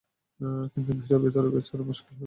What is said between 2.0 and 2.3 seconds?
হয়ে গেছে।